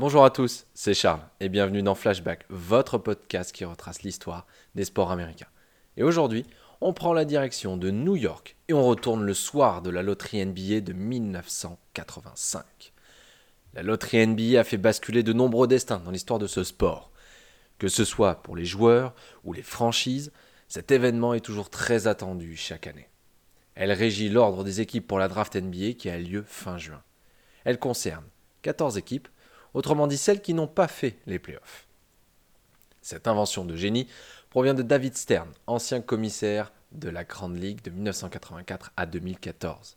Bonjour 0.00 0.24
à 0.24 0.30
tous, 0.30 0.64
c'est 0.72 0.94
Charles 0.94 1.20
et 1.40 1.50
bienvenue 1.50 1.82
dans 1.82 1.94
Flashback, 1.94 2.46
votre 2.48 2.96
podcast 2.96 3.52
qui 3.52 3.66
retrace 3.66 4.02
l'histoire 4.02 4.46
des 4.74 4.86
sports 4.86 5.10
américains. 5.10 5.50
Et 5.98 6.02
aujourd'hui, 6.02 6.46
on 6.80 6.94
prend 6.94 7.12
la 7.12 7.26
direction 7.26 7.76
de 7.76 7.90
New 7.90 8.16
York 8.16 8.56
et 8.68 8.72
on 8.72 8.82
retourne 8.82 9.22
le 9.22 9.34
soir 9.34 9.82
de 9.82 9.90
la 9.90 10.02
loterie 10.02 10.42
NBA 10.42 10.80
de 10.80 10.94
1985. 10.94 12.64
La 13.74 13.82
loterie 13.82 14.26
NBA 14.26 14.58
a 14.58 14.64
fait 14.64 14.78
basculer 14.78 15.22
de 15.22 15.34
nombreux 15.34 15.68
destins 15.68 16.00
dans 16.00 16.12
l'histoire 16.12 16.38
de 16.38 16.46
ce 16.46 16.64
sport. 16.64 17.12
Que 17.76 17.88
ce 17.88 18.06
soit 18.06 18.36
pour 18.36 18.56
les 18.56 18.64
joueurs 18.64 19.14
ou 19.44 19.52
les 19.52 19.62
franchises, 19.62 20.32
cet 20.66 20.92
événement 20.92 21.34
est 21.34 21.44
toujours 21.44 21.68
très 21.68 22.06
attendu 22.06 22.56
chaque 22.56 22.86
année. 22.86 23.10
Elle 23.74 23.92
régit 23.92 24.30
l'ordre 24.30 24.64
des 24.64 24.80
équipes 24.80 25.06
pour 25.06 25.18
la 25.18 25.28
draft 25.28 25.56
NBA 25.56 25.92
qui 25.92 26.08
a 26.08 26.18
lieu 26.18 26.42
fin 26.46 26.78
juin. 26.78 27.02
Elle 27.64 27.78
concerne 27.78 28.24
14 28.62 28.96
équipes, 28.96 29.28
autrement 29.74 30.06
dit 30.06 30.18
celles 30.18 30.42
qui 30.42 30.54
n'ont 30.54 30.66
pas 30.66 30.88
fait 30.88 31.16
les 31.26 31.38
playoffs. 31.38 31.86
Cette 33.02 33.28
invention 33.28 33.64
de 33.64 33.76
génie 33.76 34.08
provient 34.50 34.74
de 34.74 34.82
David 34.82 35.16
Stern, 35.16 35.50
ancien 35.66 36.00
commissaire 36.00 36.72
de 36.92 37.08
la 37.08 37.24
Grande 37.24 37.58
Ligue 37.58 37.82
de 37.82 37.90
1984 37.90 38.92
à 38.96 39.06
2014. 39.06 39.96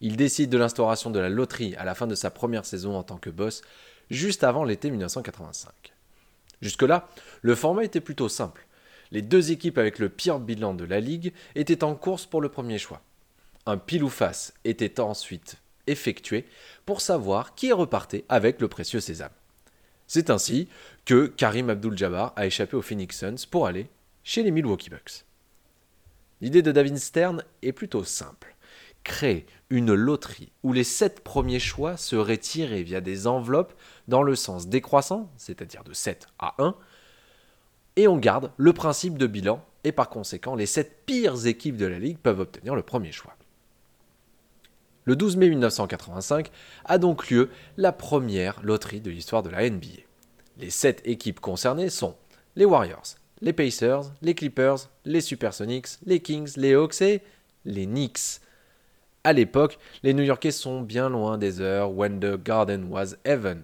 Il 0.00 0.16
décide 0.16 0.50
de 0.50 0.58
l'instauration 0.58 1.10
de 1.10 1.18
la 1.18 1.28
loterie 1.28 1.74
à 1.76 1.84
la 1.84 1.94
fin 1.94 2.06
de 2.06 2.14
sa 2.14 2.30
première 2.30 2.66
saison 2.66 2.96
en 2.96 3.02
tant 3.02 3.16
que 3.16 3.30
boss, 3.30 3.62
juste 4.10 4.44
avant 4.44 4.64
l'été 4.64 4.90
1985. 4.90 5.70
Jusque-là, 6.60 7.08
le 7.42 7.54
format 7.54 7.84
était 7.84 8.00
plutôt 8.00 8.28
simple. 8.28 8.66
Les 9.12 9.22
deux 9.22 9.52
équipes 9.52 9.78
avec 9.78 9.98
le 9.98 10.08
pire 10.08 10.40
bilan 10.40 10.74
de 10.74 10.84
la 10.84 11.00
ligue 11.00 11.32
étaient 11.54 11.84
en 11.84 11.94
course 11.94 12.26
pour 12.26 12.40
le 12.40 12.48
premier 12.48 12.78
choix. 12.78 13.02
Un 13.64 13.78
pile 13.78 14.04
ou 14.04 14.08
face 14.08 14.52
était 14.64 15.00
ensuite 15.00 15.56
effectué 15.86 16.44
pour 16.84 17.00
savoir 17.00 17.54
qui 17.54 17.72
repartait 17.72 18.24
avec 18.28 18.60
le 18.60 18.68
précieux 18.68 19.00
sésame. 19.00 19.30
C'est 20.06 20.30
ainsi 20.30 20.68
que 21.04 21.26
Karim 21.26 21.70
Abdul-Jabbar 21.70 22.32
a 22.36 22.46
échappé 22.46 22.76
aux 22.76 22.82
Phoenix 22.82 23.18
Suns 23.18 23.46
pour 23.50 23.66
aller 23.66 23.88
chez 24.22 24.42
les 24.42 24.50
Milwaukee 24.50 24.90
Bucks. 24.90 25.24
L'idée 26.40 26.62
de 26.62 26.72
David 26.72 26.98
Stern 26.98 27.42
est 27.62 27.72
plutôt 27.72 28.04
simple. 28.04 28.54
Créer 29.04 29.46
une 29.70 29.94
loterie 29.94 30.52
où 30.62 30.72
les 30.72 30.84
sept 30.84 31.20
premiers 31.20 31.60
choix 31.60 31.96
seraient 31.96 32.36
tirés 32.38 32.82
via 32.82 33.00
des 33.00 33.26
enveloppes 33.26 33.72
dans 34.08 34.22
le 34.22 34.34
sens 34.34 34.68
décroissant, 34.68 35.30
c'est-à-dire 35.36 35.84
de 35.84 35.92
7 35.92 36.26
à 36.38 36.54
1, 36.58 36.74
et 37.96 38.08
on 38.08 38.18
garde 38.18 38.52
le 38.56 38.72
principe 38.72 39.16
de 39.16 39.26
bilan, 39.26 39.64
et 39.84 39.92
par 39.92 40.10
conséquent, 40.10 40.54
les 40.54 40.66
sept 40.66 41.04
pires 41.06 41.46
équipes 41.46 41.76
de 41.76 41.86
la 41.86 41.98
ligue 41.98 42.18
peuvent 42.18 42.40
obtenir 42.40 42.74
le 42.74 42.82
premier 42.82 43.12
choix. 43.12 43.34
Le 45.06 45.14
12 45.14 45.36
mai 45.36 45.48
1985 45.48 46.50
a 46.84 46.98
donc 46.98 47.30
lieu 47.30 47.48
la 47.76 47.92
première 47.92 48.60
loterie 48.62 49.00
de 49.00 49.10
l'histoire 49.10 49.44
de 49.44 49.50
la 49.50 49.70
NBA. 49.70 50.02
Les 50.58 50.70
sept 50.70 51.00
équipes 51.04 51.38
concernées 51.38 51.90
sont 51.90 52.16
les 52.56 52.64
Warriors, 52.64 53.14
les 53.40 53.52
Pacers, 53.52 54.02
les 54.20 54.34
Clippers, 54.34 54.90
les 55.04 55.20
Supersonics, 55.20 55.98
les 56.04 56.18
Kings, 56.18 56.52
les 56.56 56.74
Hawks 56.74 57.00
et 57.02 57.22
les 57.64 57.86
Knicks. 57.86 58.40
À 59.22 59.32
l'époque, 59.32 59.78
les 60.02 60.12
New-Yorkais 60.12 60.50
sont 60.50 60.80
bien 60.80 61.08
loin 61.08 61.38
des 61.38 61.60
heures 61.60 61.92
when 61.92 62.18
the 62.18 62.36
garden 62.42 62.88
was 62.90 63.14
heaven, 63.24 63.62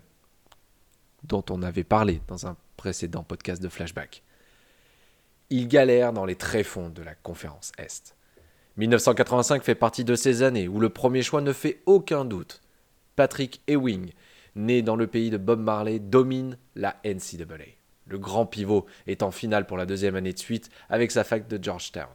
dont 1.25 1.45
on 1.51 1.63
avait 1.63 1.83
parlé 1.83 2.21
dans 2.29 2.47
un 2.47 2.57
précédent 2.77 3.25
podcast 3.25 3.61
de 3.61 3.69
Flashback. 3.69 4.23
Ils 5.51 5.67
galèrent 5.67 6.13
dans 6.13 6.25
les 6.25 6.37
tréfonds 6.37 6.89
de 6.89 7.03
la 7.03 7.17
conférence 7.17 7.73
Est. 7.79 8.15
1985 8.79 9.63
fait 9.63 9.75
partie 9.75 10.05
de 10.05 10.15
ces 10.15 10.43
années 10.43 10.69
où 10.69 10.81
le 10.81 10.89
premier 10.89 11.23
choix 11.23 11.43
ne 11.43 11.53
fait 11.53 11.83
aucun 11.85 12.25
doute. 12.25 12.63
Patrick 13.17 13.61
Ewing, 13.67 14.13
né 14.57 14.81
dans 14.81 14.97
le 14.97 15.07
pays 15.07 15.31
de 15.31 15.37
Bob 15.37 15.61
Marley, 15.61 15.99
domine 15.99 16.57
la 16.75 16.97
NCAA. 17.05 17.77
Le 18.07 18.19
grand 18.19 18.47
pivot 18.47 18.87
est 19.07 19.23
en 19.23 19.31
finale 19.31 19.67
pour 19.67 19.77
la 19.77 19.87
deuxième 19.87 20.17
année 20.17 20.33
de 20.33 20.39
suite 20.39 20.71
avec 20.89 21.11
sa 21.11 21.23
fac 21.25 21.49
de 21.49 21.63
Georgetown. 21.63 22.09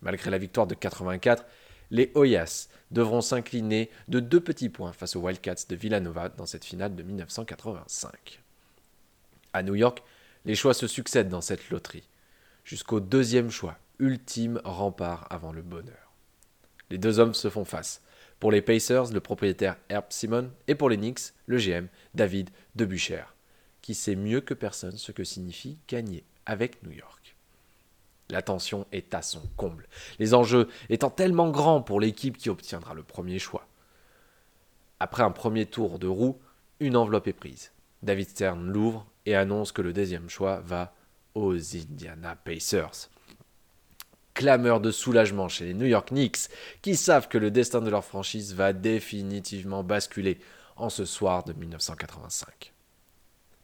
Malgré 0.00 0.30
la 0.30 0.38
victoire 0.38 0.66
de 0.66 0.74
84, 0.74 1.44
les 1.90 2.10
Hoyas 2.14 2.68
devront 2.90 3.20
s'incliner 3.20 3.90
de 4.08 4.20
deux 4.20 4.40
petits 4.40 4.70
points 4.70 4.92
face 4.92 5.16
aux 5.16 5.20
Wildcats 5.20 5.66
de 5.68 5.76
Villanova 5.76 6.30
dans 6.30 6.46
cette 6.46 6.64
finale 6.64 6.96
de 6.96 7.02
1985. 7.02 8.40
À 9.52 9.62
New 9.62 9.74
York, 9.74 10.02
les 10.46 10.54
choix 10.54 10.74
se 10.74 10.86
succèdent 10.86 11.28
dans 11.28 11.40
cette 11.40 11.68
loterie, 11.70 12.08
jusqu'au 12.64 13.00
deuxième 13.00 13.50
choix, 13.50 13.76
ultime 14.00 14.60
rempart 14.64 15.26
avant 15.30 15.52
le 15.52 15.62
bonheur. 15.62 16.12
Les 16.90 16.98
deux 16.98 17.20
hommes 17.20 17.34
se 17.34 17.48
font 17.48 17.64
face. 17.64 18.02
Pour 18.40 18.50
les 18.50 18.62
Pacers, 18.62 19.12
le 19.12 19.20
propriétaire 19.20 19.76
Herb 19.88 20.06
Simon, 20.08 20.50
et 20.66 20.74
pour 20.74 20.88
les 20.88 20.96
Knicks, 20.96 21.34
le 21.46 21.58
GM 21.58 21.86
David 22.14 22.50
Debucher, 22.74 23.24
qui 23.82 23.94
sait 23.94 24.16
mieux 24.16 24.40
que 24.40 24.54
personne 24.54 24.96
ce 24.96 25.12
que 25.12 25.24
signifie 25.24 25.78
gagner 25.86 26.24
avec 26.46 26.82
New 26.82 26.90
York. 26.90 27.36
La 28.30 28.42
tension 28.42 28.86
est 28.92 29.12
à 29.14 29.22
son 29.22 29.42
comble, 29.56 29.86
les 30.18 30.34
enjeux 30.34 30.68
étant 30.88 31.10
tellement 31.10 31.50
grands 31.50 31.82
pour 31.82 32.00
l'équipe 32.00 32.38
qui 32.38 32.48
obtiendra 32.48 32.94
le 32.94 33.02
premier 33.02 33.38
choix. 33.38 33.66
Après 35.00 35.22
un 35.22 35.30
premier 35.32 35.66
tour 35.66 35.98
de 35.98 36.06
roue, 36.06 36.40
une 36.78 36.96
enveloppe 36.96 37.28
est 37.28 37.32
prise. 37.32 37.72
David 38.02 38.28
Stern 38.28 38.70
l'ouvre 38.70 39.06
et 39.26 39.34
annonce 39.34 39.72
que 39.72 39.82
le 39.82 39.92
deuxième 39.92 40.30
choix 40.30 40.60
va 40.60 40.94
aux 41.34 41.54
Indiana 41.54 42.36
Pacers 42.36 43.10
clameur 44.40 44.80
de 44.80 44.90
soulagement 44.90 45.50
chez 45.50 45.66
les 45.66 45.74
New 45.74 45.84
York 45.84 46.08
Knicks, 46.08 46.48
qui 46.80 46.96
savent 46.96 47.28
que 47.28 47.36
le 47.36 47.50
destin 47.50 47.82
de 47.82 47.90
leur 47.90 48.06
franchise 48.06 48.54
va 48.54 48.72
définitivement 48.72 49.84
basculer 49.84 50.38
en 50.76 50.88
ce 50.88 51.04
soir 51.04 51.44
de 51.44 51.52
1985. 51.52 52.72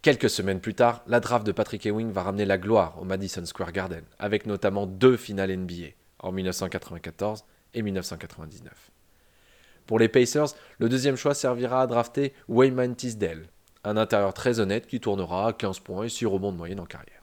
Quelques 0.02 0.28
semaines 0.28 0.60
plus 0.60 0.74
tard, 0.74 1.02
la 1.06 1.20
draft 1.20 1.46
de 1.46 1.52
Patrick 1.52 1.86
Ewing 1.86 2.12
va 2.12 2.24
ramener 2.24 2.44
la 2.44 2.58
gloire 2.58 3.00
au 3.00 3.06
Madison 3.06 3.46
Square 3.46 3.72
Garden, 3.72 4.04
avec 4.18 4.44
notamment 4.44 4.86
deux 4.86 5.16
finales 5.16 5.56
NBA, 5.56 5.94
en 6.18 6.30
1994 6.30 7.44
et 7.72 7.80
1999. 7.80 8.90
Pour 9.86 9.98
les 9.98 10.10
Pacers, 10.10 10.48
le 10.78 10.90
deuxième 10.90 11.16
choix 11.16 11.32
servira 11.32 11.80
à 11.80 11.86
drafter 11.86 12.34
Wayman 12.48 12.94
Tisdale, 12.94 13.48
un 13.82 13.96
intérieur 13.96 14.34
très 14.34 14.60
honnête 14.60 14.86
qui 14.86 15.00
tournera 15.00 15.48
à 15.48 15.52
15 15.54 15.80
points 15.80 16.04
et 16.04 16.10
6 16.10 16.26
rebonds 16.26 16.52
de 16.52 16.58
moyenne 16.58 16.80
en 16.80 16.84
carrière 16.84 17.15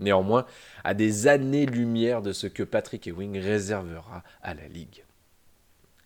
néanmoins 0.00 0.46
à 0.84 0.94
des 0.94 1.28
années-lumière 1.28 2.22
de 2.22 2.32
ce 2.32 2.46
que 2.46 2.62
Patrick 2.62 3.06
Ewing 3.06 3.38
réservera 3.38 4.22
à 4.42 4.54
la 4.54 4.66
Ligue. 4.68 5.04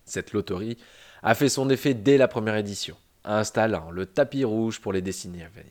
Cette 0.04 0.32
loterie 0.32 0.76
a 1.22 1.34
fait 1.34 1.48
son 1.48 1.70
effet 1.70 1.94
dès 1.94 2.18
la 2.18 2.28
première 2.28 2.56
édition, 2.56 2.96
installant 3.24 3.90
le 3.90 4.06
tapis 4.06 4.44
rouge 4.44 4.80
pour 4.80 4.92
les 4.92 5.02
décennies 5.02 5.42
à 5.42 5.48
venir. 5.48 5.70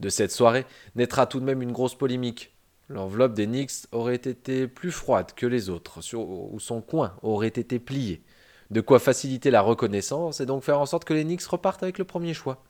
De 0.00 0.08
cette 0.08 0.32
soirée 0.32 0.66
naîtra 0.94 1.26
tout 1.26 1.40
de 1.40 1.44
même 1.44 1.62
une 1.62 1.72
grosse 1.72 1.96
polémique. 1.96 2.52
L'enveloppe 2.88 3.34
des 3.34 3.46
Knicks 3.46 3.86
aurait 3.92 4.14
été 4.16 4.68
plus 4.68 4.92
froide 4.92 5.32
que 5.34 5.46
les 5.46 5.70
autres, 5.70 6.00
ou 6.14 6.60
son 6.60 6.80
coin 6.80 7.16
aurait 7.22 7.48
été 7.48 7.78
plié. 7.78 8.22
De 8.70 8.80
quoi 8.80 8.98
faciliter 8.98 9.50
la 9.50 9.62
reconnaissance 9.62 10.40
et 10.40 10.46
donc 10.46 10.62
faire 10.62 10.80
en 10.80 10.86
sorte 10.86 11.04
que 11.04 11.14
les 11.14 11.24
Knicks 11.24 11.44
repartent 11.44 11.82
avec 11.82 11.98
le 11.98 12.04
premier 12.04 12.34
choix. 12.34 12.62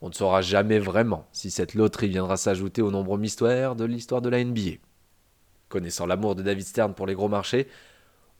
On 0.00 0.08
ne 0.08 0.14
saura 0.14 0.42
jamais 0.42 0.78
vraiment 0.78 1.26
si 1.32 1.50
cette 1.50 1.74
loterie 1.74 2.08
viendra 2.08 2.36
s'ajouter 2.36 2.82
aux 2.82 2.90
nombreux 2.90 3.18
mystères 3.18 3.74
de 3.74 3.84
l'histoire 3.84 4.22
de 4.22 4.28
la 4.28 4.42
NBA. 4.44 4.76
Connaissant 5.68 6.06
l'amour 6.06 6.34
de 6.34 6.42
David 6.42 6.64
Stern 6.64 6.94
pour 6.94 7.06
les 7.06 7.14
gros 7.14 7.28
marchés, 7.28 7.68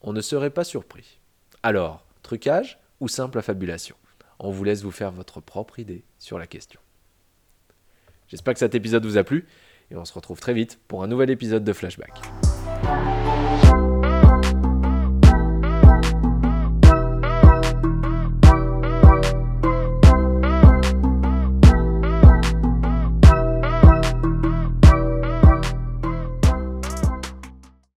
on 0.00 0.12
ne 0.12 0.20
serait 0.20 0.50
pas 0.50 0.64
surpris. 0.64 1.18
Alors, 1.62 2.06
trucage 2.22 2.78
ou 3.00 3.08
simple 3.08 3.38
affabulation? 3.38 3.96
On 4.38 4.50
vous 4.50 4.62
laisse 4.62 4.82
vous 4.82 4.92
faire 4.92 5.10
votre 5.10 5.40
propre 5.40 5.80
idée 5.80 6.04
sur 6.18 6.38
la 6.38 6.46
question. 6.46 6.80
J'espère 8.28 8.54
que 8.54 8.60
cet 8.60 8.74
épisode 8.74 9.04
vous 9.04 9.18
a 9.18 9.24
plu 9.24 9.46
et 9.90 9.96
on 9.96 10.04
se 10.04 10.12
retrouve 10.12 10.38
très 10.38 10.54
vite 10.54 10.78
pour 10.86 11.02
un 11.02 11.08
nouvel 11.08 11.30
épisode 11.30 11.64
de 11.64 11.72
Flashback. 11.72 12.12